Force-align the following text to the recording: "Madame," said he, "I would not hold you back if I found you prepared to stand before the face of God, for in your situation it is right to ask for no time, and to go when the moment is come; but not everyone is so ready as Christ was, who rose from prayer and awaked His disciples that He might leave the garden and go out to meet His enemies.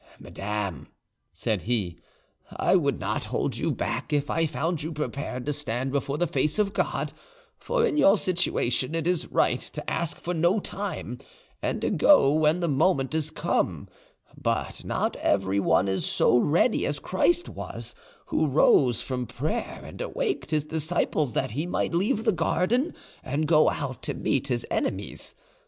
"Madame," 0.17 0.87
said 1.31 1.61
he, 1.61 1.99
"I 2.55 2.75
would 2.75 2.99
not 2.99 3.25
hold 3.25 3.55
you 3.55 3.69
back 3.69 4.11
if 4.11 4.31
I 4.31 4.47
found 4.47 4.81
you 4.81 4.91
prepared 4.91 5.45
to 5.45 5.53
stand 5.53 5.91
before 5.91 6.17
the 6.17 6.25
face 6.25 6.57
of 6.57 6.73
God, 6.73 7.13
for 7.59 7.85
in 7.85 7.97
your 7.97 8.17
situation 8.17 8.95
it 8.95 9.05
is 9.05 9.27
right 9.27 9.59
to 9.59 9.87
ask 9.87 10.19
for 10.19 10.33
no 10.33 10.59
time, 10.59 11.19
and 11.61 11.81
to 11.81 11.91
go 11.91 12.31
when 12.31 12.61
the 12.61 12.67
moment 12.67 13.13
is 13.13 13.29
come; 13.29 13.87
but 14.35 14.83
not 14.83 15.17
everyone 15.17 15.87
is 15.87 16.03
so 16.03 16.35
ready 16.35 16.83
as 16.87 16.97
Christ 16.97 17.47
was, 17.47 17.93
who 18.25 18.47
rose 18.47 19.03
from 19.03 19.27
prayer 19.27 19.81
and 19.85 20.01
awaked 20.01 20.49
His 20.49 20.63
disciples 20.63 21.33
that 21.33 21.51
He 21.51 21.67
might 21.67 21.93
leave 21.93 22.23
the 22.23 22.31
garden 22.31 22.95
and 23.23 23.47
go 23.47 23.69
out 23.69 24.01
to 24.01 24.15
meet 24.15 24.47
His 24.47 24.65
enemies. 24.71 25.35